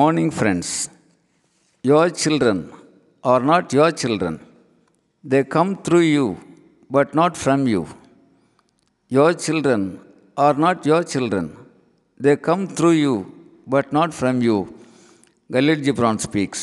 [0.00, 0.68] Morning, friends.
[1.82, 2.72] Your children
[3.22, 4.40] are not your children.
[5.22, 6.28] They come through you,
[6.96, 7.82] but not from you.
[9.16, 10.00] Your children
[10.44, 11.54] are not your children.
[12.18, 13.14] They come through you,
[13.66, 14.58] but not from you.
[15.52, 16.62] Khalil Gibran speaks.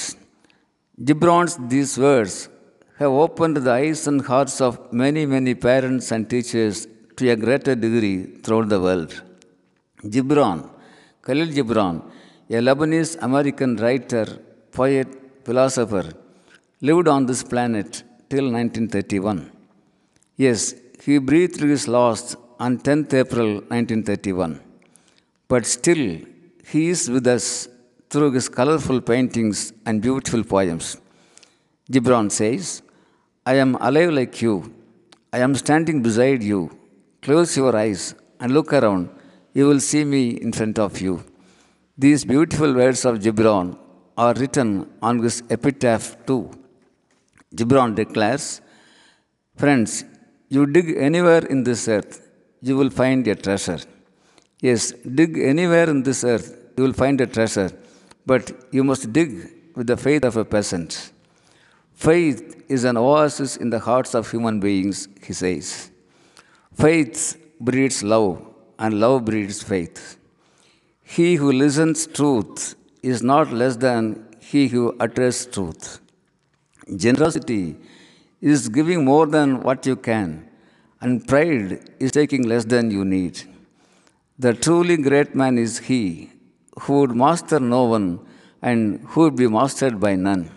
[1.09, 2.49] Gibran's these words
[2.97, 6.87] have opened the eyes and hearts of many, many parents and teachers
[7.17, 9.21] to a greater degree throughout the world.
[10.15, 10.67] Gibran,
[11.27, 11.97] Khalil Gibran,
[12.51, 14.25] a Lebanese American writer,
[14.71, 15.07] poet,
[15.45, 16.05] philosopher,
[16.81, 19.51] lived on this planet till 1931.
[20.35, 24.59] Yes, he breathed his last on 10th April 1931.
[25.47, 26.19] But still,
[26.71, 27.67] he is with us
[28.09, 30.97] through his colorful paintings and beautiful poems.
[31.91, 32.81] Gibran says,
[33.45, 34.73] I am alive like you.
[35.31, 36.75] I am standing beside you.
[37.21, 39.09] Close your eyes and look around.
[39.53, 41.23] You will see me in front of you.
[42.03, 43.77] These beautiful words of Gibran
[44.17, 46.49] are written on his epitaph too.
[47.53, 48.61] Gibran declares,
[49.57, 50.05] Friends,
[50.47, 52.29] you dig anywhere in this earth,
[52.61, 53.79] you will find a treasure.
[54.61, 56.47] Yes, dig anywhere in this earth,
[56.77, 57.69] you will find a treasure,
[58.25, 59.31] but you must dig
[59.75, 61.11] with the faith of a peasant.
[61.95, 65.91] Faith is an oasis in the hearts of human beings, he says.
[66.73, 68.41] Faith breeds love,
[68.77, 70.18] and love breeds faith.
[71.15, 76.01] He who listens truth is not less than he who utters truth.
[76.95, 77.77] Generosity
[78.41, 80.47] is giving more than what you can,
[81.01, 83.41] and pride is taking less than you need.
[84.37, 86.29] The truly great man is he
[86.81, 88.19] who would master no one
[88.61, 90.51] and who would be mastered by none.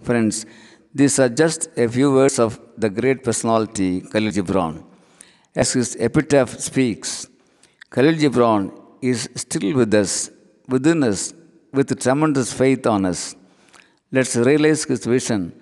[0.00, 0.46] Friends,
[0.94, 4.84] these are just a few words of the great personality, Khalil Gibran.
[5.56, 7.26] As his epitaph speaks,
[7.90, 8.62] Khalil Gibran
[9.00, 10.30] is still with us,
[10.68, 11.34] within us,
[11.72, 13.36] with tremendous faith on us.
[14.10, 15.52] Let's realize his vision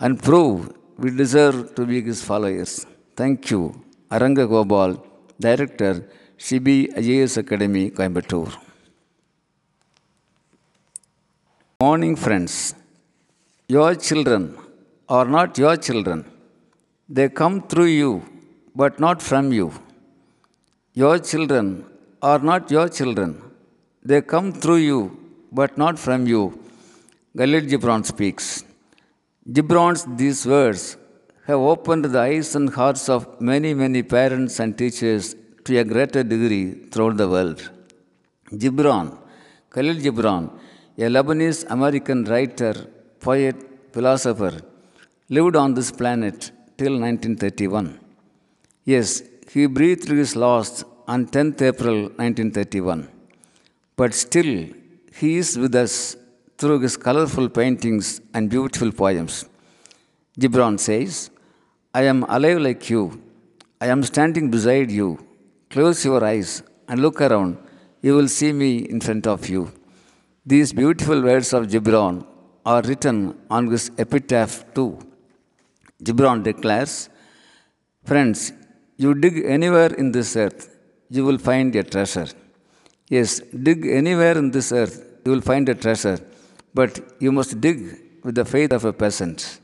[0.00, 2.86] and prove we deserve to be his followers.
[3.16, 3.62] Thank you.
[4.10, 5.04] Aranga Gopal,
[5.40, 6.08] Director,
[6.38, 8.52] CB IAS Academy, Coimbatore.
[11.80, 12.74] Morning, friends.
[13.68, 14.56] Your children
[15.08, 16.24] are not your children.
[17.08, 18.22] They come through you,
[18.74, 19.72] but not from you.
[20.94, 21.84] Your children
[22.30, 23.30] are not your children.
[24.04, 25.00] They come through you,
[25.50, 26.42] but not from you.
[27.36, 28.46] Khalil Gibran speaks.
[29.56, 30.96] Gibran's these words
[31.48, 35.34] have opened the eyes and hearts of many, many parents and teachers
[35.64, 37.60] to a greater degree throughout the world.
[38.62, 39.06] Gibran,
[39.74, 40.44] Khalil Gibran,
[40.98, 42.74] a Lebanese American writer,
[43.18, 43.56] poet,
[43.92, 44.54] philosopher,
[45.28, 47.98] lived on this planet till 1931.
[48.84, 49.22] Yes,
[49.52, 53.08] he breathed his last on 10th April 1931.
[53.96, 54.68] But still,
[55.20, 56.16] he is with us
[56.58, 59.44] through his colorful paintings and beautiful poems.
[60.40, 61.30] Gibran says,
[61.94, 63.22] I am alive like you.
[63.80, 65.18] I am standing beside you.
[65.70, 67.58] Close your eyes and look around.
[68.00, 69.70] You will see me in front of you.
[70.46, 72.26] These beautiful words of Gibran
[72.64, 74.98] are written on his epitaph too.
[76.02, 77.08] Gibran declares,
[78.04, 78.52] Friends,
[78.96, 80.71] you dig anywhere in this earth,
[81.16, 82.28] you will find a treasure.
[83.08, 86.18] Yes, dig anywhere in this earth, you will find a treasure,
[86.72, 87.80] but you must dig
[88.24, 89.60] with the faith of a peasant.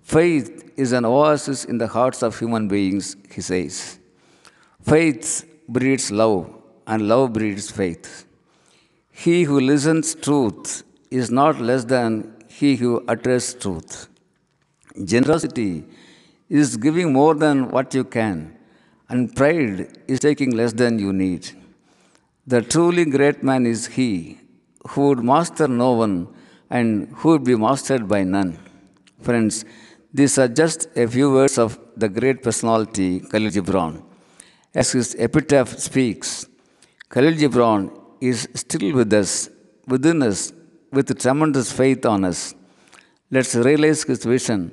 [0.00, 3.98] Faith is an oasis in the hearts of human beings, he says.
[4.82, 6.50] Faith breeds love,
[6.86, 8.26] and love breeds faith.
[9.10, 14.08] He who listens truth is not less than he who utters truth.
[15.04, 15.84] Generosity
[16.48, 18.56] is giving more than what you can,
[19.08, 21.50] and pride is taking less than you need.
[22.46, 24.38] The truly great man is he
[24.90, 26.28] who would master no one
[26.70, 28.58] and who would be mastered by none.
[29.20, 29.64] Friends,
[30.12, 34.02] these are just a few words of the great personality, Khalil Gibran.
[34.74, 36.46] As his epitaph speaks,
[37.10, 37.82] Khalil Gibran
[38.20, 39.50] is still with us,
[39.86, 40.52] within us,
[40.90, 42.54] with tremendous faith on us.
[43.30, 44.72] Let's realize his vision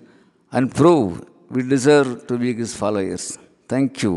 [0.52, 3.38] and prove we deserve to be his followers.
[3.71, 4.13] Thank you.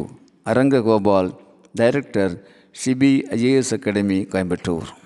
[0.47, 1.27] Aranga Gopal,
[1.75, 2.29] Director,
[2.73, 5.02] CB IAS Academy, Coimbatore.